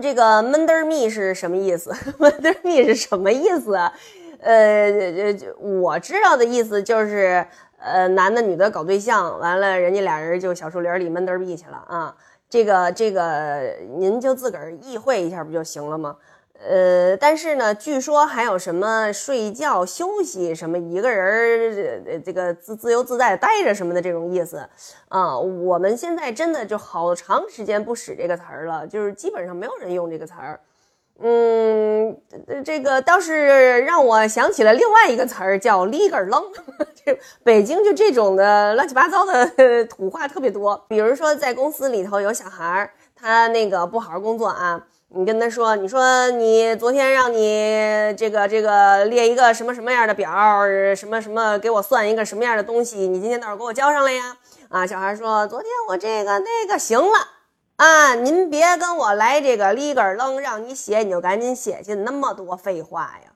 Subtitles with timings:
[0.00, 1.94] 这个闷得儿蜜是什么意思？
[2.18, 3.76] 闷得儿蜜是什么意思？
[4.40, 4.90] 呃，
[5.58, 7.46] 我知道的意思就是，
[7.78, 12.16] 呃，男的女的搞对象，完了人家俩人就小树林里闷得儿蜜去了啊。
[12.48, 16.16] 这个这个，您就自个儿意会一下不就行了吗？
[16.62, 24.68] 呃，但是呢，据说还有什么睡觉休息什么一个人儿这个自自由自在待着什么的这种意思
[25.08, 25.38] 啊。
[25.38, 30.60] 我们现在真的就好长时间不使这个词儿了，就是基本上没有人用这个词儿。
[31.22, 32.16] 嗯，
[32.64, 36.42] 这个倒是让我想起了另外一个词儿，叫“里个楞”。
[37.04, 40.86] 这北京就这种的乱七八糟的 土话特别多。
[40.88, 44.82] 比如说，在公司里头有小孩儿，他那个不好好工作啊。
[45.12, 50.30] 你跟他说，你说你昨天让你这个这个列一个什么什么样的表，
[50.94, 54.36] 什么什么给我算一个什么样的东西，你今天到时候给我交上来呀？
[54.68, 57.39] 啊，小孩说，昨天我这个那个行了
[57.80, 63.32] 啊，您别跟我来这个里个楞，让你写你就赶紧写去，那么多废话呀。